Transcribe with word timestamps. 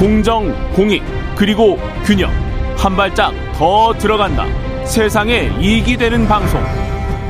공정, 0.00 0.50
공익, 0.72 1.02
그리고 1.36 1.76
균형. 2.06 2.30
한 2.74 2.96
발짝 2.96 3.34
더 3.52 3.92
들어간다. 3.98 4.46
세상에 4.86 5.50
이익이 5.60 5.98
되는 5.98 6.26
방송. 6.26 6.58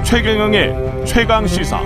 최경영의 0.04 1.04
최강 1.04 1.48
시사. 1.48 1.80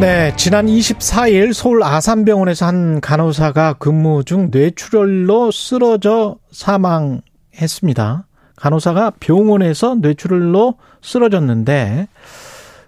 네, 0.00 0.32
지난 0.36 0.66
24일 0.66 1.52
서울 1.52 1.84
아산병원에서 1.84 2.66
한 2.66 3.00
간호사가 3.00 3.74
근무 3.74 4.24
중 4.24 4.48
뇌출혈로 4.50 5.52
쓰러져 5.52 6.34
사망했습니다. 6.50 8.26
간호사가 8.56 9.12
병원에서 9.20 9.94
뇌출혈로 9.94 10.78
쓰러졌는데 11.00 12.08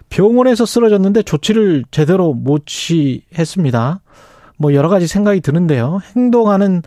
병원에서 0.09 0.65
쓰러졌는데 0.65 1.23
조치를 1.23 1.85
제대로 1.91 2.33
못 2.33 2.65
취했습니다. 2.65 4.01
뭐 4.57 4.73
여러 4.73 4.89
가지 4.89 5.07
생각이 5.07 5.41
드는데요. 5.41 5.99
행동하는 6.15 6.81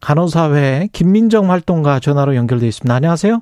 간호사회 0.00 0.88
김민정 0.92 1.50
활동가 1.50 2.00
전화로 2.00 2.34
연결돼 2.34 2.66
있습니다. 2.66 2.92
안녕하세요. 2.94 3.40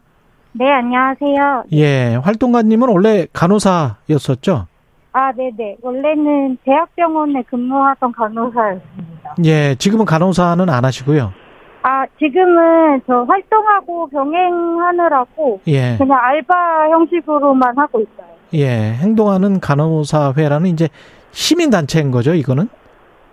네, 0.52 0.70
안녕하세요. 0.70 1.64
예, 1.72 2.16
활동가님은 2.22 2.88
원래 2.88 3.26
간호사였었죠? 3.32 4.66
아, 5.12 5.32
네네. 5.32 5.76
원래는 5.82 6.58
대학병원에 6.64 7.42
근무하던 7.42 8.12
간호사였습니다. 8.12 9.34
예, 9.44 9.74
지금은 9.76 10.04
간호사는 10.04 10.68
안 10.68 10.84
하시고요. 10.84 11.32
아, 11.82 12.04
지금은 12.18 13.00
저 13.06 13.24
활동하고 13.26 14.08
병행하느라고 14.08 15.60
예, 15.68 15.96
그냥 15.96 16.18
알바 16.20 16.90
형식으로만 16.90 17.78
하고 17.78 18.00
있어요. 18.00 18.26
예, 18.54 18.92
행동하는 18.94 19.60
간호사회라는 19.60 20.68
이제 20.68 20.88
시민단체인 21.30 22.10
거죠, 22.10 22.34
이거는? 22.34 22.68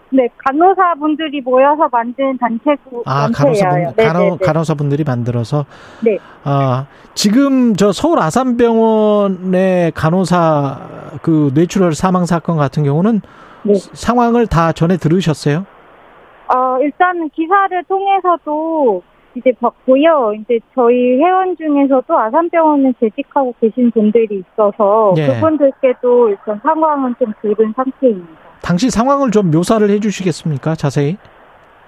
네, 0.10 0.30
간호사분들이 0.38 1.42
모여서 1.42 1.90
만든 1.92 2.38
단체고 2.38 3.04
아, 3.06 3.30
단체예요. 3.30 3.64
간호사분, 3.64 3.94
네네네. 3.98 4.14
간호, 4.14 4.38
간호사분들이 4.38 5.04
만들어서. 5.04 5.66
네. 6.04 6.18
아, 6.44 6.86
지금 7.14 7.76
저 7.76 7.92
서울 7.92 8.20
아산병원의 8.20 9.92
간호사 9.94 10.80
그 11.22 11.52
뇌출혈 11.54 11.94
사망 11.94 12.26
사건 12.26 12.58
같은 12.58 12.84
경우는 12.84 13.22
네. 13.64 13.74
상황을 13.76 14.48
다 14.48 14.72
전에 14.72 14.98
들으셨어요? 14.98 15.66
어, 16.48 16.80
일단은 16.82 17.30
기사를 17.30 17.84
통해서도 17.84 19.04
이제 19.36 19.52
봤고요. 19.60 20.34
이제 20.40 20.60
저희 20.74 21.18
회원 21.18 21.56
중에서도 21.58 22.18
아산병원에 22.18 22.94
재직하고 23.00 23.54
계신 23.60 23.92
분들이 23.92 24.42
있어서 24.54 25.14
예. 25.18 25.28
그분들께도 25.28 26.30
일단 26.30 26.60
상황은 26.64 27.16
좀 27.20 27.34
들은 27.42 27.74
상태입니다. 27.76 28.47
당시 28.68 28.90
상황을 28.90 29.32
좀 29.32 29.50
묘사를 29.50 29.90
해 29.90 29.98
주시겠습니까? 30.02 30.76
자세히. 30.76 31.16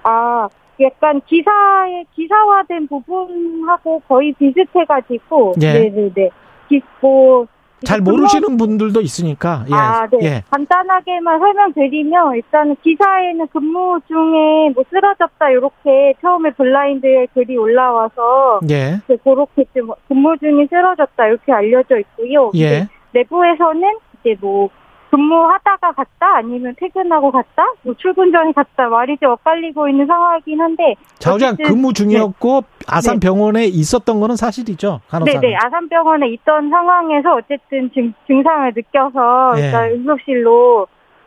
아, 0.02 0.48
약간 0.80 1.20
기사에 1.26 2.04
기사화된 2.16 2.88
부분하고 2.88 4.00
거의 4.08 4.32
비슷해가지고, 4.32 5.56
예. 5.60 5.72
네네네. 5.74 6.30
기- 6.70 6.80
뭐잘 7.02 8.00
모르시는 8.00 8.56
분들도 8.56 9.02
있으니까. 9.02 9.66
예. 9.70 9.74
아, 9.74 10.06
네. 10.06 10.18
예. 10.22 10.42
간단하게만 10.50 11.38
설명드리면 11.38 12.36
일단 12.36 12.74
기사에는 12.82 13.46
근무 13.48 14.00
중에 14.08 14.70
뭐 14.74 14.82
쓰러졌다 14.88 15.50
이렇게 15.50 16.14
처음에 16.22 16.50
블라인드에 16.52 17.26
글이 17.34 17.58
올라와서 17.58 18.60
예. 18.70 19.00
그 19.06 19.18
그렇게 19.18 19.64
좀 19.76 19.90
근무 20.08 20.34
중에 20.38 20.66
쓰러졌다 20.70 21.26
이렇게 21.26 21.52
알려져 21.52 21.98
있고요. 21.98 22.52
예. 22.56 22.88
내부에서는 23.12 23.82
이제 24.20 24.34
뭐 24.40 24.70
근무하다가 25.10 25.92
갔다 25.92 26.36
아니면 26.36 26.74
퇴근하고 26.78 27.30
갔다 27.30 27.64
뭐 27.82 27.94
출근 27.98 28.30
전에 28.30 28.52
갔다 28.52 28.88
말이 28.88 29.16
좀 29.18 29.32
엇갈리고 29.32 29.88
있는 29.88 30.06
상황이긴 30.06 30.60
한데 30.60 30.94
자우장 31.18 31.56
근무 31.56 31.92
중이었고 31.92 32.62
아산병원에 32.86 33.66
있었던 33.66 34.20
거는 34.20 34.36
사실이죠. 34.36 35.00
간호사. 35.08 35.40
네네 35.40 35.56
아산병원에 35.56 36.28
있던 36.28 36.70
상황에서 36.70 37.34
어쨌든 37.34 37.90
증, 37.92 38.12
증상을 38.26 38.72
느껴서 38.74 39.52
예. 39.56 39.66
일단 39.66 39.90
응급실로 39.92 40.86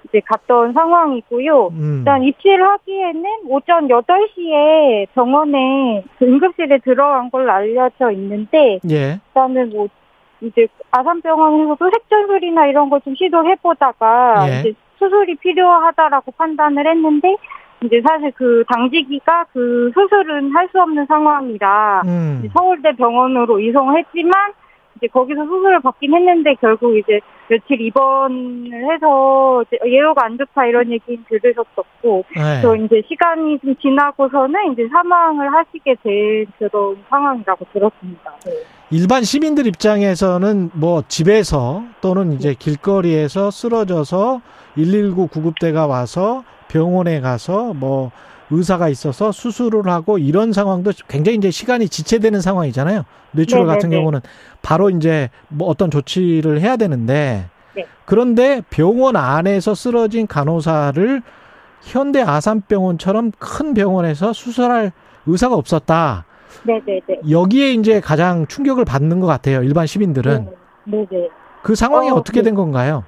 이제 0.10 0.22
갔던 0.26 0.74
상황이고요. 0.74 1.68
음. 1.68 1.96
일단 2.00 2.24
입시를 2.24 2.64
하기에는 2.64 3.24
오전 3.48 3.88
8시에 3.88 5.08
병원에 5.14 6.04
그 6.20 6.26
응급실에 6.26 6.80
들어간 6.80 7.30
걸로 7.30 7.52
알려져 7.52 8.12
있는데 8.12 8.80
예. 8.90 9.20
일단은 9.28 9.70
뭐 9.72 9.88
이제 10.44 10.68
아산병원에서도 10.92 11.90
색전술이나 11.94 12.68
이런 12.68 12.90
걸 12.90 13.00
좀 13.04 13.16
시도해보다가 13.16 14.46
예. 14.50 14.60
이제 14.60 14.74
수술이 15.00 15.36
필요하다라고 15.36 16.32
판단을 16.38 16.86
했는데 16.88 17.36
이제 17.84 18.02
사실 18.08 18.32
그 18.36 18.64
당직이가 18.74 19.46
그 19.52 19.92
수술은 19.94 20.52
할 20.56 20.68
수 20.72 20.82
없는 20.82 21.06
상황이라 21.06 22.02
음. 22.06 22.50
서울대 22.56 22.92
병원으로 22.96 23.60
이송했지만 23.60 24.32
이제 24.98 25.08
거기서 25.08 25.44
수술을 25.44 25.80
받긴 25.82 26.14
했는데 26.14 26.56
결국 26.62 26.98
이제 26.98 27.20
며칠 27.50 27.82
입원을 27.82 28.92
해서 28.92 29.64
예후가 29.86 30.26
안 30.26 30.38
좋다 30.38 30.66
이런 30.66 30.92
얘기는 30.92 31.24
들으셨었고 31.28 32.26
예. 32.38 32.62
또 32.62 32.76
이제 32.76 33.02
시간이 33.08 33.60
좀 33.60 33.76
지나고서는 33.76 34.74
이제 34.74 34.88
사망을 34.88 35.54
하시게 35.54 35.96
된 36.04 36.46
그런 36.58 36.98
상황이라고 37.10 37.66
들었습니다. 37.74 38.32
네. 38.46 38.52
일반 38.92 39.24
시민들 39.24 39.66
입장에서는 39.68 40.72
뭐 40.76 41.04
집에서 41.08 41.84
또는 42.02 42.34
이제 42.34 42.54
길거리에서 42.54 43.50
쓰러져서 43.50 44.42
119 44.76 45.28
구급대가 45.28 45.88
와서 45.88 46.44
병원에 46.68 47.20
가서 47.20 47.74
뭐 47.74 48.12
의사가 48.54 48.90
있어서 48.90 49.32
수술을 49.32 49.88
하고 49.88 50.18
이런 50.18 50.54
상황도 50.54 50.92
굉장히 51.08 51.38
이제 51.38 51.52
시간이 51.52 51.90
지체되는 51.90 52.42
상황이잖아요. 52.42 53.04
뇌출혈 53.32 53.66
같은 53.66 53.90
네네네. 53.90 54.02
경우는 54.02 54.20
바로 54.62 54.90
이제 54.90 55.30
뭐 55.50 55.68
어떤 55.68 55.90
조치를 55.90 56.62
해야 56.62 56.78
되는데 56.78 57.50
네. 57.76 57.86
그런데 58.06 58.62
병원 58.70 59.16
안에서 59.16 59.74
쓰러진 59.74 60.28
간호사를 60.28 61.22
현대 61.82 62.22
아산병원처럼 62.22 63.32
큰 63.40 63.74
병원에서 63.74 64.34
수술할 64.34 64.92
의사가 65.26 65.56
없었다. 65.56 66.26
네네네. 66.64 67.30
여기에 67.30 67.72
이제 67.74 68.00
가장 68.00 68.46
충격을 68.48 68.86
받는 68.86 69.20
것 69.20 69.26
같아요. 69.28 69.64
일반 69.64 69.88
시민들은 69.88 70.50
네. 70.86 71.08
네네. 71.10 71.30
그 71.64 71.76
상황이 71.76 72.10
어, 72.10 72.16
어, 72.16 72.24
떻게 72.24 72.42
네. 72.42 72.46
된 72.46 72.56
건가요? 72.56 73.04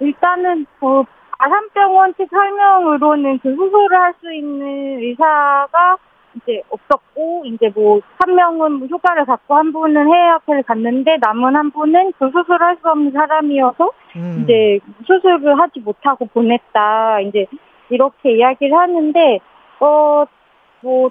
일단은 0.00 0.64
그 0.80 1.02
아산병원 1.40 2.14
측 2.16 2.28
설명으로는 2.30 3.38
그 3.38 3.54
수술을 3.54 3.98
할수 3.98 4.32
있는 4.32 4.98
의사가 5.00 5.96
이제 6.36 6.62
없었고 6.68 7.44
이제 7.46 7.70
뭐 7.74 8.00
한 8.20 8.34
명은 8.36 8.86
휴가를 8.88 9.24
갖고 9.24 9.54
한 9.54 9.72
분은 9.72 10.06
해외학회를 10.06 10.62
갔는데 10.64 11.16
남은 11.20 11.56
한 11.56 11.70
분은 11.70 12.12
그 12.18 12.30
수술을 12.30 12.60
할 12.60 12.76
수 12.80 12.88
없는 12.88 13.12
사람이어서 13.12 13.90
음. 14.16 14.40
이제 14.44 14.78
수술을 15.06 15.58
하지 15.58 15.80
못하고 15.80 16.26
보냈다. 16.26 17.20
이제 17.20 17.46
이렇게 17.88 18.36
이야기를 18.36 18.76
하는데 18.76 19.40
어뭐 19.80 21.10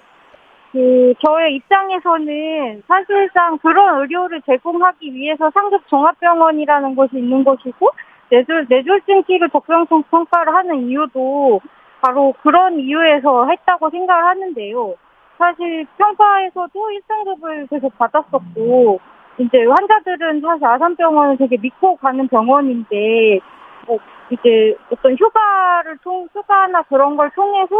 그 0.72 1.14
저의 1.26 1.56
입장에서는 1.56 2.84
사실상 2.88 3.58
그런 3.58 4.02
의료를 4.02 4.42
제공하기 4.44 5.14
위해서 5.14 5.50
상급 5.52 5.88
종합병원이라는 5.88 6.96
곳이 6.96 7.18
있는 7.18 7.44
것이고 7.44 7.90
뇌졸 8.30 8.68
뇌졸중 8.70 9.24
키를 9.24 9.50
적정성 9.50 10.04
평가를 10.04 10.54
하는 10.54 10.88
이유도 10.88 11.62
바로 12.02 12.34
그런 12.42 12.80
이유에서 12.80 13.48
했다고 13.48 13.90
생각을 13.90 14.24
하는데요. 14.26 14.96
사실 15.38 15.86
평가에서도 15.98 16.72
1등급을 16.74 17.70
계속 17.70 17.98
받았었고 17.98 19.00
이제 19.40 19.66
환자들은 19.66 20.42
사실 20.42 20.66
아산병원을 20.66 21.38
되게 21.38 21.58
믿고 21.58 21.96
가는 21.96 22.28
병원인데 22.28 23.40
뭐 23.88 23.98
이제 24.30 24.76
어떤 24.92 25.16
휴가를 25.16 25.98
통 26.04 26.28
휴가나 26.34 26.82
그런 26.84 27.16
걸 27.16 27.30
통해서 27.32 27.76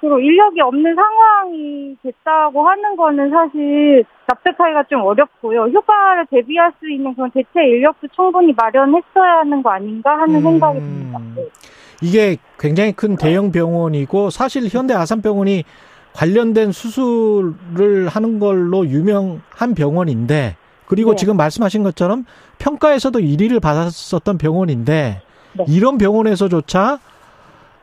그리고 0.00 0.18
인력이 0.18 0.60
없는 0.60 0.94
상황이 0.94 1.96
됐다고 2.02 2.68
하는 2.68 2.96
거는 2.96 3.30
사실 3.30 4.04
납득하기가 4.26 4.84
좀 4.84 5.02
어렵고요. 5.02 5.64
휴가를 5.64 6.26
대비할 6.30 6.72
수 6.78 6.90
있는 6.90 7.14
그런 7.14 7.30
대체 7.30 7.64
인력도 7.64 8.08
충분히 8.08 8.52
마련했어야 8.52 9.38
하는 9.40 9.62
거 9.62 9.70
아닌가 9.70 10.18
하는 10.18 10.36
음. 10.36 10.42
생각이 10.42 10.78
듭니다. 10.78 11.18
네. 11.36 11.48
이게 12.02 12.36
굉장히 12.58 12.92
큰 12.92 13.16
대형 13.16 13.50
병원이고 13.50 14.30
사실 14.30 14.68
현대 14.68 14.94
아산병원이 14.94 15.64
관련된 16.12 16.72
수술을 16.72 18.08
하는 18.08 18.38
걸로 18.38 18.86
유명한 18.86 19.74
병원인데 19.76 20.56
그리고 20.86 21.10
네. 21.10 21.16
지금 21.16 21.36
말씀하신 21.36 21.82
것처럼 21.82 22.24
평가에서도 22.58 23.18
1위를 23.18 23.60
받았었던 23.60 24.38
병원인데 24.38 25.22
네. 25.54 25.64
이런 25.68 25.98
병원에서조차 25.98 26.98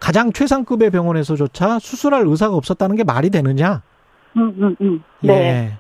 가장 0.02 0.34
최상급의 0.34 0.90
병원에서조차 0.90 1.78
수술할 1.80 2.26
의사가 2.26 2.56
없었다는 2.56 2.96
게 2.96 3.04
말이 3.04 3.30
되느냐? 3.30 3.84
음, 4.36 4.54
음, 4.58 4.76
음. 4.82 5.04
네. 5.22 5.34
예. 5.34 5.74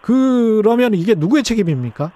그러면 0.00 0.94
이게 0.94 1.14
누구의 1.14 1.42
책임입니까? 1.42 2.10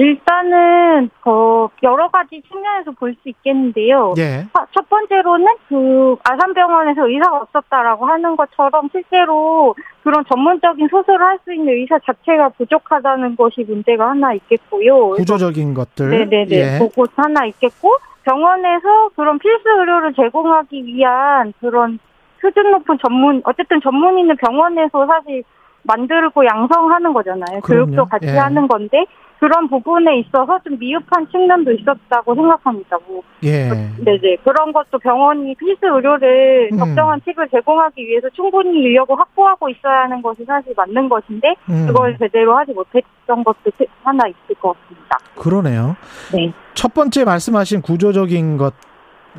일단은 0.00 1.10
그 1.22 1.68
여러 1.82 2.08
가지 2.08 2.40
측면에서 2.48 2.92
볼 2.92 3.10
수 3.22 3.28
있겠는데요. 3.28 4.14
예. 4.18 4.46
아, 4.54 4.64
첫 4.72 4.88
번째로는 4.88 5.46
그 5.68 6.16
아산병원에서 6.24 7.06
의사가 7.06 7.38
없었다라고 7.42 8.06
하는 8.06 8.34
것처럼 8.36 8.88
실제로 8.92 9.74
그런 10.02 10.24
전문적인 10.26 10.88
수술을 10.88 11.20
할 11.20 11.38
수 11.44 11.52
있는 11.52 11.72
의사 11.74 11.98
자체가 11.98 12.50
부족하다는 12.50 13.36
것이 13.36 13.64
문제가 13.66 14.10
하나 14.10 14.32
있겠고요. 14.34 15.10
구조적인 15.10 15.74
것들. 15.74 16.10
네네네. 16.10 16.50
예. 16.50 16.78
그것 16.78 17.10
하나 17.16 17.44
있겠고 17.46 17.94
병원에서 18.22 19.10
그런 19.16 19.38
필수 19.38 19.68
의료를 19.68 20.14
제공하기 20.14 20.84
위한 20.84 21.52
그런 21.60 21.98
수준 22.40 22.70
높은 22.70 22.96
전문 23.06 23.42
어쨌든 23.44 23.80
전문 23.82 24.18
있는 24.18 24.36
병원에서 24.36 25.06
사실 25.06 25.42
만들고 25.82 26.44
양성하는 26.46 27.12
거잖아요. 27.12 27.60
그럼요. 27.62 27.86
교육도 27.86 28.04
같이 28.06 28.26
예. 28.28 28.36
하는 28.38 28.66
건데 28.68 29.04
그런 29.40 29.68
부분에 29.68 30.18
있어서 30.18 30.58
좀 30.62 30.78
미흡한 30.78 31.26
측면도 31.30 31.72
있었다고 31.72 32.34
생각합니다. 32.34 32.98
뭐 33.08 33.22
예. 33.42 33.70
네네 34.04 34.36
그런 34.44 34.70
것도 34.70 34.98
병원이 34.98 35.54
필수 35.54 35.86
의료를 35.86 36.68
음. 36.72 36.78
적정한 36.78 37.22
팁을 37.22 37.48
제공하기 37.50 38.06
위해서 38.06 38.28
충분히 38.36 38.68
인력을 38.80 39.18
확보하고 39.18 39.70
있어야 39.70 40.02
하는 40.02 40.20
것이 40.20 40.44
사실 40.44 40.74
맞는 40.76 41.08
것인데 41.08 41.56
음. 41.70 41.86
그걸 41.86 42.18
제대로 42.18 42.54
하지 42.54 42.72
못했던 42.72 43.42
것도 43.42 43.70
하나 44.02 44.28
있을 44.28 44.54
것 44.60 44.76
같습니다. 44.78 45.18
그러네요. 45.36 45.96
네. 46.34 46.52
첫 46.74 46.92
번째 46.92 47.24
말씀하신 47.24 47.80
구조적인 47.80 48.58
것 48.58 48.74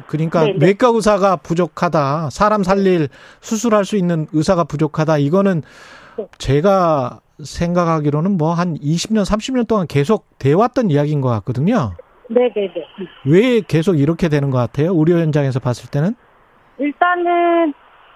그러니까 0.07 0.45
네, 0.45 0.53
네. 0.53 0.65
뇌과 0.65 0.87
의사가 0.95 1.35
부족하다. 1.35 2.31
사람 2.31 2.63
살릴 2.63 3.07
수술할 3.39 3.85
수 3.85 3.97
있는 3.97 4.25
의사가 4.33 4.63
부족하다. 4.63 5.19
이거는 5.19 5.61
네. 6.17 6.27
제가 6.39 7.19
생각하기로는 7.43 8.37
뭐 8.37 8.53
한 8.53 8.75
20년, 8.75 9.21
30년 9.23 9.67
동안 9.67 9.87
계속 9.87 10.25
돼 10.37 10.53
왔던 10.53 10.89
이야기인 10.89 11.21
것 11.21 11.29
같거든요. 11.29 11.91
네네네. 12.29 12.73
왜 13.25 13.61
계속 13.67 13.99
이렇게 13.99 14.29
되는 14.29 14.49
것 14.49 14.57
같아요? 14.57 14.93
의료 14.95 15.17
현장에서 15.19 15.59
봤을 15.59 15.89
때는? 15.89 16.15
일단은 16.77 17.73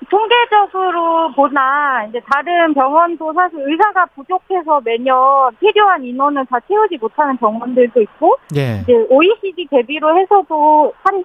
통계적으로 0.10 1.32
보나 1.36 2.06
이제 2.10 2.22
다른 2.32 2.74
병원도 2.74 3.34
사실 3.34 3.60
의사가 3.60 4.06
부족해서 4.08 4.82
매년 4.84 5.16
필요한 5.60 6.04
인원을 6.04 6.46
다 6.48 6.60
채우지 6.68 6.98
못하는 6.98 7.38
병원들도 7.38 8.02
있고 8.02 8.36
예. 8.56 8.82
이제 8.84 8.94
OECD 9.10 9.68
대비로 9.70 10.18
해서도 10.20 10.94
한 11.04 11.24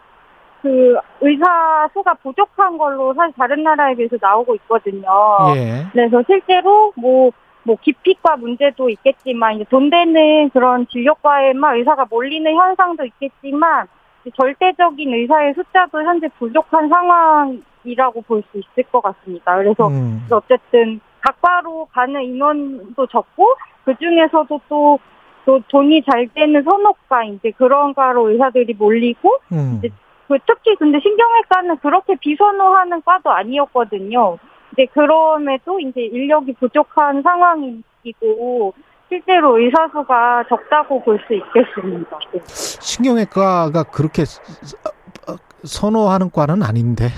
그 0.63 0.95
의사 1.21 1.89
수가 1.93 2.15
부족한 2.15 2.77
걸로 2.77 3.15
사실 3.15 3.35
다른 3.37 3.63
나라에 3.63 3.95
비해서 3.95 4.17
나오고 4.21 4.55
있거든요. 4.57 5.09
예. 5.57 5.87
그래서 5.93 6.23
실제로 6.27 6.93
뭐, 6.97 7.31
뭐, 7.71 7.77
기피과 7.81 8.37
문제도 8.37 8.89
있겠지만, 8.89 9.55
이제 9.55 9.65
돈 9.71 9.91
되는 9.91 10.51
그런 10.51 10.89
진료과에만 10.89 11.77
의사가 11.77 12.07
몰리는 12.11 12.53
현상도 12.53 13.05
있겠지만, 13.05 13.87
이제 14.23 14.31
절대적인 14.37 15.15
의사의 15.15 15.55
숫자도 15.55 16.03
현재 16.03 16.27
부족한 16.37 16.89
상황이라고 16.89 18.23
볼 18.23 18.43
수 18.51 18.59
있을 18.59 18.91
것 18.91 19.01
같습니다. 19.01 19.57
그래서 19.57 19.87
음. 19.87 20.27
어쨌든 20.33 21.01
각과로 21.21 21.87
가는 21.93 22.21
인원도 22.21 23.07
적고, 23.07 23.55
그 23.85 23.95
중에서도 23.97 24.61
또, 24.69 24.99
또 25.47 25.61
돈이 25.69 26.03
잘 26.11 26.27
되는 26.35 26.61
선호과, 26.65 27.23
이제 27.27 27.53
그런 27.53 27.95
과로 27.95 28.31
의사들이 28.31 28.75
몰리고, 28.75 29.39
음. 29.53 29.81
그 30.27 30.39
특히 30.45 30.75
근데 30.75 30.99
신경외과는 30.99 31.77
그렇게 31.77 32.17
비선호하는 32.17 33.03
과도 33.03 33.31
아니었거든요. 33.31 34.39
이제 34.81 34.89
그럼에도 34.95 35.79
이제 35.79 36.01
인력이 36.01 36.55
부족한 36.55 37.23
상황이고 37.23 38.73
실제로 39.09 39.59
의사 39.59 39.89
수가 39.93 40.45
적다고 40.49 41.03
볼 41.03 41.19
수 41.27 41.35
있겠습니다. 41.35 42.19
네. 42.33 42.41
신경외과가 42.47 43.83
그렇게 43.85 44.25
선호하는 45.65 46.31
과는 46.31 46.63
아닌데. 46.63 47.09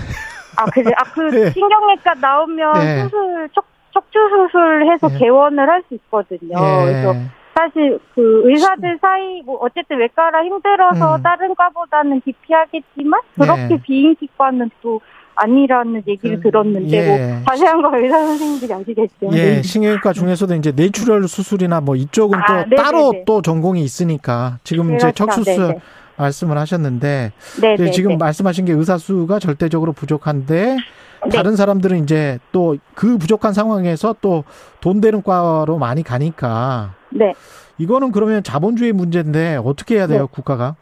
아 0.57 0.65
그래 0.65 0.91
아 0.97 1.03
그 1.13 1.21
네. 1.31 1.51
신경외과 1.51 2.13
나오면 2.15 2.73
네. 2.73 3.03
수술 3.03 3.49
척 3.55 3.65
척추 3.93 4.17
수술해서 4.29 5.07
네. 5.09 5.17
개원을 5.19 5.69
할 5.69 5.83
수 5.87 5.93
있거든요. 5.95 6.57
그래서 6.57 7.15
예. 7.15 7.21
사실 7.55 7.99
그 8.15 8.41
의사들 8.45 8.97
사이 8.99 9.41
뭐 9.43 9.57
어쨌든 9.61 9.99
외과라 9.99 10.43
힘들어서 10.43 11.17
음. 11.17 11.21
다른 11.21 11.53
과보다는 11.55 12.21
기피하겠지만 12.21 13.19
그렇게 13.35 13.67
네. 13.67 13.81
비인기과는 13.83 14.71
또 14.81 14.99
아니라는 15.35 16.03
얘기를 16.07 16.37
그, 16.37 16.43
들었는데 16.43 16.97
예. 16.97 17.07
뭐 17.07 17.43
자세한 17.49 17.81
거 17.81 17.97
의사 17.97 18.19
선생님들이 18.19 18.73
아시겠죠. 18.73 19.29
예, 19.31 19.55
네. 19.55 19.61
신경외과 19.61 20.13
중에서도 20.13 20.53
이제 20.55 20.71
뇌출혈 20.71 21.27
수술이나 21.27 21.81
뭐 21.81 21.95
이쪽은 21.95 22.39
아, 22.39 22.45
또 22.45 22.53
네네네. 22.53 22.75
따로 22.75 23.13
또 23.25 23.41
전공이 23.41 23.81
있으니까 23.81 24.57
지금 24.63 24.95
이제 24.95 25.11
그렇죠. 25.11 25.25
척수술 25.25 25.67
네네. 25.67 25.79
말씀을 26.23 26.57
하셨는데 26.57 27.31
네, 27.61 27.73
이제 27.75 27.83
네, 27.85 27.91
지금 27.91 28.11
네. 28.11 28.17
말씀하신 28.17 28.65
게 28.65 28.73
의사 28.73 28.97
수가 28.97 29.39
절대적으로 29.39 29.91
부족한데 29.93 30.77
네. 31.25 31.29
다른 31.29 31.55
사람들은 31.55 32.03
이제 32.03 32.39
또 32.51 32.75
그 32.95 33.17
부족한 33.17 33.53
상황에서 33.53 34.15
또 34.21 34.43
돈 34.81 34.99
되는 35.01 35.21
과로 35.23 35.77
많이 35.77 36.03
가니까 36.03 36.93
네. 37.09 37.33
이거는 37.77 38.11
그러면 38.11 38.43
자본주의 38.43 38.91
문제인데 38.91 39.59
어떻게 39.63 39.95
해야 39.95 40.07
돼요, 40.07 40.27
국가가? 40.27 40.75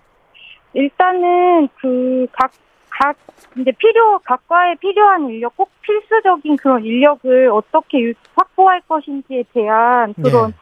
일단은 0.74 1.68
그각 1.80 2.52
각 2.90 3.16
이제 3.58 3.72
필요 3.78 4.20
각과에 4.20 4.76
필요한 4.76 5.30
인력 5.30 5.56
꼭 5.58 5.70
필수적인 5.82 6.58
그런 6.58 6.84
인력을 6.84 7.50
어떻게 7.52 8.00
유- 8.00 8.14
확보할 8.36 8.82
것인지에 8.88 9.44
대한 9.54 10.14
그런 10.16 10.54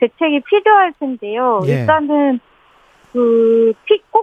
대책이 0.00 0.40
필요할 0.48 0.92
텐데요. 0.98 1.60
예. 1.66 1.80
일단은 1.80 2.40
그꼭 3.12 4.21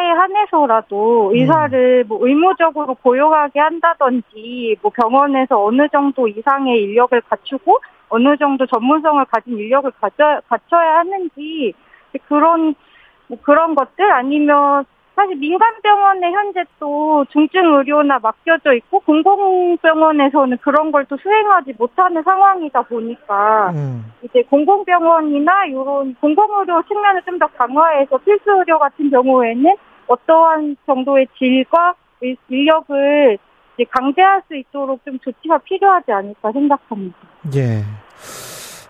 과에 0.00 0.10
한해서라도 0.12 1.32
의사를 1.34 2.04
뭐 2.08 2.26
의무적으로 2.26 2.94
고용하게 2.94 3.60
한다든지 3.60 4.76
뭐 4.80 4.90
병원에서 4.90 5.62
어느 5.62 5.86
정도 5.88 6.26
이상의 6.26 6.82
인력을 6.82 7.20
갖추고 7.20 7.80
어느 8.08 8.36
정도 8.38 8.66
전문성을 8.66 9.22
가진 9.26 9.58
인력을 9.58 9.90
가져, 10.00 10.40
갖춰야 10.48 10.98
하는지 11.00 11.74
그런 12.28 12.74
뭐 13.26 13.38
그런 13.42 13.74
것들 13.74 14.10
아니면 14.10 14.84
사실 15.14 15.36
민간 15.36 15.74
병원에 15.82 16.30
현재 16.32 16.64
또 16.78 17.26
중증 17.30 17.62
의료나 17.74 18.20
맡겨져 18.20 18.72
있고 18.72 19.00
공공병원에서는 19.00 20.56
그런 20.62 20.90
걸 20.92 21.04
또 21.10 21.16
수행하지 21.18 21.74
못하는 21.76 22.22
상황이다 22.22 22.82
보니까 22.82 23.70
음. 23.74 24.12
이제 24.22 24.42
공공병원이나 24.44 25.66
이런 25.66 26.14
공공의료 26.20 26.82
측면을 26.88 27.22
좀 27.26 27.38
더 27.38 27.46
강화해서 27.48 28.16
필수 28.18 28.50
의료 28.50 28.78
같은 28.78 29.10
경우에는 29.10 29.74
어떠한 30.10 30.76
정도의 30.86 31.28
질과 31.38 31.94
일- 32.20 32.36
인력을 32.48 33.38
강제할 33.90 34.42
수 34.48 34.56
있도록 34.56 35.00
좀 35.04 35.18
조치가 35.20 35.58
필요하지 35.58 36.12
않을까 36.12 36.52
생각합니다. 36.52 37.16
예. 37.54 37.82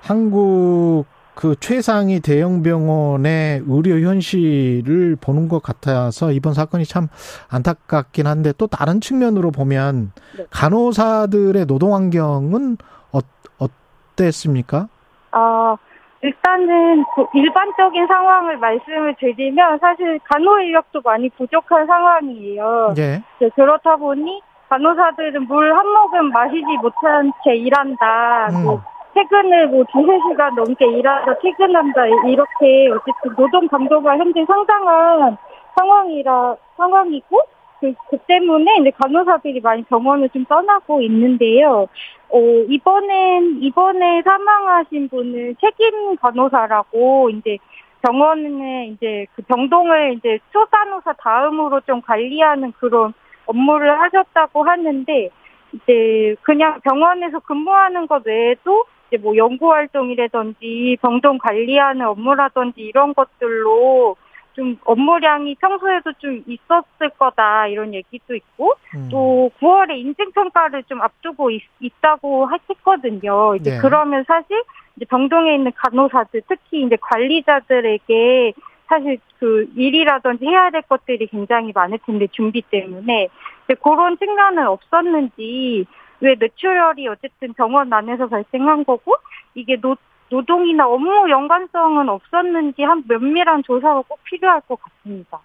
한국 0.02 1.04
그 1.34 1.54
최상위 1.60 2.20
대형 2.20 2.62
병원의 2.62 3.62
의료 3.66 4.00
현실을 4.00 5.16
보는 5.20 5.48
것 5.48 5.62
같아서 5.62 6.32
이번 6.32 6.54
사건이 6.54 6.84
참 6.86 7.08
안타깝긴 7.48 8.26
한데 8.26 8.52
또 8.58 8.66
다른 8.66 9.00
측면으로 9.00 9.50
보면 9.52 10.12
네. 10.36 10.46
간호사들의 10.50 11.66
노동 11.66 11.94
환경은 11.94 12.76
어, 13.12 13.18
어땠습니까? 13.58 14.88
아, 15.30 15.76
일단은 16.22 17.04
그 17.14 17.24
일반적인 17.32 18.06
상황을 18.06 18.58
말씀을 18.58 19.14
드리면 19.18 19.78
사실 19.78 20.18
간호 20.24 20.58
인력도 20.60 21.00
많이 21.02 21.28
부족한 21.30 21.86
상황이에요. 21.86 22.94
예. 22.98 23.22
네, 23.38 23.48
그렇다 23.54 23.96
보니 23.96 24.42
간호사들은 24.68 25.46
물 25.46 25.72
한 25.74 25.86
모금 25.86 26.30
마시지 26.30 26.66
못한 26.82 27.32
채 27.42 27.56
일한다. 27.56 28.48
음. 28.50 28.64
뭐 28.64 28.80
퇴근을 29.14 29.68
뭐 29.68 29.82
두세 29.90 30.18
시간 30.28 30.54
넘게 30.54 30.86
일하다 30.86 31.38
퇴근한다. 31.40 32.06
이렇게 32.28 32.90
어쨌든 32.92 33.34
노동 33.36 33.66
강도가 33.66 34.16
현재 34.16 34.44
상당한 34.46 35.36
상황이라 35.76 36.54
상황이고 36.76 37.40
그, 37.80 37.94
그 38.10 38.18
때문에 38.26 38.76
이제 38.80 38.90
간호사들이 38.90 39.60
많이 39.60 39.82
병원을 39.84 40.28
좀 40.30 40.44
떠나고 40.44 41.00
있는데요. 41.02 41.88
어, 42.28 42.38
이번엔, 42.68 43.62
이번에 43.62 44.22
사망하신 44.22 45.08
분은 45.08 45.56
책임 45.60 46.16
간호사라고 46.16 47.30
이제 47.30 47.56
병원에 48.02 48.88
이제 48.88 49.26
그 49.34 49.42
병동을 49.42 50.14
이제 50.14 50.38
초간호사 50.52 51.14
다음으로 51.14 51.80
좀 51.80 52.00
관리하는 52.02 52.72
그런 52.72 53.12
업무를 53.46 53.98
하셨다고 54.00 54.62
하는데 54.62 55.30
이제 55.72 56.36
그냥 56.42 56.80
병원에서 56.82 57.40
근무하는 57.40 58.06
것 58.06 58.24
외에도 58.26 58.84
이제 59.08 59.20
뭐 59.20 59.36
연구 59.36 59.72
활동이라든지 59.72 60.98
병동 61.02 61.38
관리하는 61.38 62.06
업무라든지 62.06 62.80
이런 62.80 63.12
것들로 63.14 64.16
좀 64.54 64.76
업무량이 64.84 65.54
평소에도 65.56 66.12
좀 66.14 66.42
있었을 66.46 67.10
거다 67.18 67.66
이런 67.68 67.94
얘기도 67.94 68.34
있고 68.34 68.74
음. 68.94 69.08
또 69.10 69.50
9월에 69.60 69.98
인증 69.98 70.32
평가를 70.32 70.84
좀 70.84 71.00
앞두고 71.00 71.50
있, 71.50 71.62
다고 72.00 72.48
했거든요. 72.68 73.54
이제 73.56 73.72
네. 73.72 73.78
그러면 73.80 74.24
사실 74.26 74.62
이제 74.96 75.04
병동에 75.04 75.54
있는 75.54 75.72
간호사들 75.76 76.42
특히 76.48 76.82
이제 76.84 76.96
관리자들에게 77.00 78.52
사실 78.88 79.18
그 79.38 79.70
일이라든지 79.76 80.46
해야 80.46 80.70
될 80.70 80.82
것들이 80.82 81.26
굉장히 81.28 81.72
많을 81.74 81.98
텐데 82.04 82.26
준비 82.32 82.60
때문에 82.62 83.28
근데 83.66 83.80
그런 83.80 84.18
측면은 84.18 84.66
없었는지 84.66 85.86
왜 86.20 86.34
뇌출혈이 86.38 87.06
어쨌든 87.08 87.54
병원 87.54 87.92
안에서 87.92 88.26
발생한 88.26 88.84
거고 88.84 89.14
이게 89.54 89.76
노 89.76 89.96
노동이나 90.30 90.88
업무 90.88 91.28
연관성은 91.28 92.08
없었는지 92.08 92.82
한 92.82 93.04
면밀한 93.06 93.62
조사가 93.64 94.02
꼭 94.08 94.22
필요할 94.24 94.60
것 94.62 94.78
같습니다. 94.80 95.40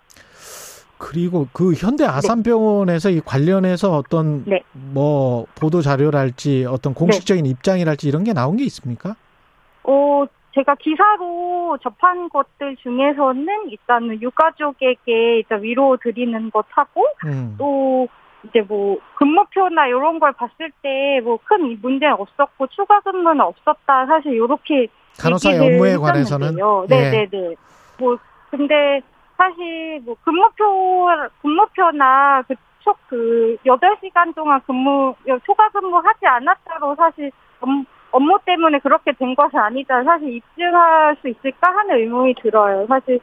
그리고 0.98 1.48
그 1.52 1.74
현대 1.74 2.06
아산병원에서 2.06 3.10
이 3.10 3.20
관련해서 3.20 3.92
어떤 3.92 4.46
네. 4.46 4.62
뭐 4.72 5.46
보도 5.60 5.82
자료랄지 5.82 6.66
어떤 6.70 6.94
공식적인 6.94 7.46
입장이랄지 7.46 8.08
이런 8.08 8.24
게 8.24 8.32
나온 8.32 8.56
게 8.56 8.64
있습니까? 8.66 9.16
어, 9.84 10.26
제가 10.54 10.76
기사로 10.76 11.78
접한 11.84 12.30
것들 12.30 12.78
중에서는 12.78 13.70
일단은 13.70 14.22
유가족에게 14.22 15.38
일단 15.38 15.62
위로 15.62 15.98
드리는 16.02 16.50
것 16.50 16.66
하고 16.70 17.06
음. 17.26 17.56
또 17.58 18.08
이제 18.48 18.62
뭐 18.62 18.98
근무표나 19.16 19.88
이런 19.88 20.20
걸 20.20 20.32
봤을 20.34 20.72
때 20.82 21.20
뭐 21.24 21.38
큰 21.46 21.80
문제는 21.82 22.16
없었고 22.20 22.68
추가 22.68 23.00
근무는 23.02 23.42
없었다 23.42 24.06
사실 24.06 24.34
이렇게 24.34 24.88
얘기를 25.54 25.76
업무에 25.76 25.96
관해서는. 25.98 26.58
예. 26.90 26.96
네네네. 26.96 27.56
뭐 28.00 28.18
근데 28.52 29.02
사실 29.38 30.02
뭐 30.06 30.16
근무표 30.24 31.08
근무표나 31.42 32.44
그촉그 32.44 33.58
8시간 33.66 34.34
동안 34.36 34.62
근무 34.66 35.16
초과 35.46 35.70
근무하지 35.70 36.26
않았다고 36.26 36.96
사실 36.96 37.32
업- 37.62 37.70
업무 38.12 38.38
때문에 38.46 38.80
그렇게 38.80 39.12
된 39.14 39.36
것은 39.36 39.58
아니다. 39.60 40.04
사실 40.04 40.36
입증할 40.36 41.18
수 41.22 41.28
있을까 41.28 41.72
하는 41.76 41.96
의문이 41.98 42.36
들어요. 42.42 42.86
사실 42.88 43.20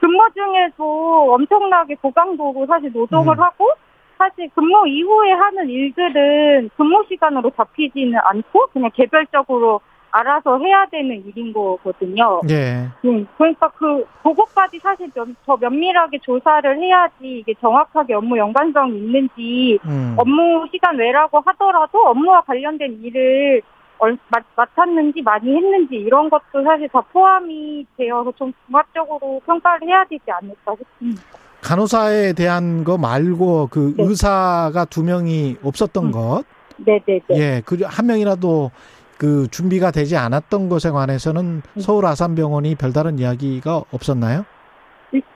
근무 0.00 0.28
중에도 0.34 1.34
엄청나게 1.34 1.96
고강도로 1.96 2.66
사실 2.66 2.92
노동을 2.92 3.36
음. 3.38 3.42
하고 3.42 3.70
사실 4.18 4.48
근무 4.54 4.88
이후에 4.88 5.32
하는 5.32 5.68
일들은 5.68 6.70
근무 6.76 7.04
시간으로 7.08 7.50
잡히지는 7.56 8.18
않고 8.24 8.68
그냥 8.72 8.90
개별적으로 8.94 9.80
알아서 10.10 10.58
해야 10.60 10.86
되는 10.86 11.22
일인 11.26 11.52
거거든요. 11.52 12.40
예. 12.48 12.86
음, 13.04 13.26
그러니까 13.36 13.68
그 13.76 14.06
그것까지 14.22 14.78
사실 14.78 15.10
면- 15.14 15.36
더 15.44 15.56
면밀하게 15.58 16.18
조사를 16.22 16.78
해야지 16.78 17.14
이게 17.40 17.52
정확하게 17.60 18.14
업무 18.14 18.38
연관성이 18.38 18.96
있는지 18.96 19.78
음. 19.84 20.14
업무 20.16 20.66
시간 20.72 20.96
외라고 20.96 21.40
하더라도 21.40 22.06
업무와 22.06 22.40
관련된 22.42 23.00
일을 23.02 23.60
얼- 23.98 24.16
맡, 24.28 24.44
맡았는지 24.56 25.20
많이 25.22 25.54
했는지 25.54 25.96
이런 25.96 26.30
것도 26.30 26.62
사실 26.64 26.88
다 26.88 27.00
포함이 27.12 27.86
되어서 27.98 28.32
좀 28.32 28.52
종합적으로 28.66 29.40
평가를 29.44 29.86
해야 29.88 30.04
되지 30.04 30.24
않을까 30.30 30.74
싶습니다. 30.76 31.22
간호사에 31.62 32.32
대한 32.34 32.84
거 32.84 32.96
말고 32.98 33.68
그 33.70 33.94
네. 33.96 34.04
의사가 34.04 34.84
두 34.86 35.02
명이 35.02 35.56
없었던 35.62 36.04
음. 36.06 36.10
것, 36.12 36.44
네네네. 36.78 37.20
예, 37.32 37.62
그 37.64 37.76
한 37.84 38.06
명이라도 38.06 38.70
그 39.18 39.48
준비가 39.50 39.90
되지 39.90 40.16
않았던 40.16 40.68
것에 40.68 40.90
관해서는 40.90 41.62
음. 41.74 41.80
서울 41.80 42.04
아산병원이 42.06 42.74
별다른 42.74 43.18
이야기가 43.18 43.82
없었나요? 43.90 44.44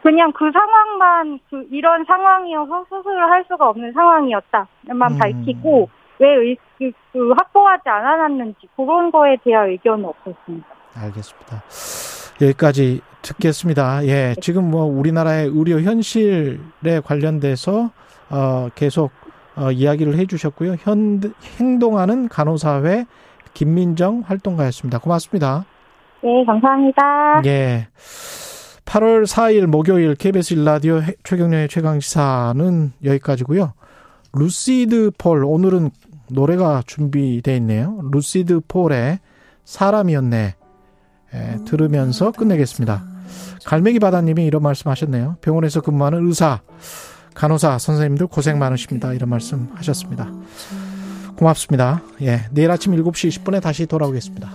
그냥 0.02 0.32
그 0.32 0.50
상황만 0.52 1.38
그 1.48 1.66
이런 1.70 2.04
상황이어서 2.04 2.84
수술을 2.90 3.30
할 3.30 3.44
수가 3.48 3.70
없는 3.70 3.92
상황이었다만 3.94 5.12
음. 5.12 5.18
밝히고 5.18 5.88
왜 6.18 6.28
의- 6.28 6.56
그, 6.78 6.90
그 7.12 7.30
확보하지 7.32 7.88
않아놨는지 7.88 8.68
그런 8.76 9.10
거에 9.10 9.36
대한 9.42 9.70
의견은 9.70 10.04
없었습니다. 10.04 10.66
알겠습니다. 10.96 11.62
여기까지 12.42 13.00
듣겠습니다. 13.22 14.06
예, 14.06 14.34
지금 14.40 14.70
뭐 14.70 14.84
우리나라의 14.84 15.48
의료 15.48 15.80
현실에 15.80 17.00
관련돼서 17.04 17.90
어 18.30 18.68
계속 18.74 19.10
어 19.56 19.70
이야기를 19.70 20.16
해주셨고요. 20.16 20.76
현 20.80 21.20
행동하는 21.58 22.28
간호사회 22.28 23.06
김민정 23.54 24.22
활동가였습니다. 24.24 24.98
고맙습니다. 24.98 25.64
네, 26.22 26.44
감사합니다. 26.44 27.42
예. 27.46 27.88
8월 28.84 29.24
4일 29.24 29.66
목요일 29.66 30.14
KBS 30.16 30.54
일라디오 30.54 31.00
최경련의 31.22 31.68
최강시사는 31.68 32.92
여기까지고요. 33.04 33.72
루시드 34.32 35.12
폴 35.16 35.44
오늘은 35.44 35.90
노래가 36.30 36.82
준비되어 36.86 37.54
있네요. 37.56 38.00
루시드 38.10 38.60
폴의 38.68 39.20
사람이었네. 39.64 40.54
예, 41.34 41.56
들으면서 41.64 42.32
끝내겠습니다. 42.32 43.09
갈매기 43.64 43.98
바다님이 43.98 44.44
이런 44.44 44.62
말씀하셨네요. 44.62 45.36
병원에서 45.40 45.80
근무하는 45.80 46.26
의사, 46.26 46.60
간호사 47.34 47.78
선생님들 47.78 48.26
고생 48.26 48.58
많으십니다. 48.58 49.12
이런 49.12 49.28
말씀하셨습니다. 49.28 50.30
고맙습니다. 51.36 52.02
예, 52.22 52.46
내일 52.50 52.70
아침 52.70 52.92
7시 52.92 53.42
10분에 53.42 53.62
다시 53.62 53.86
돌아오겠습니다. 53.86 54.50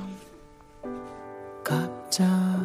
갑자기 1.64 2.65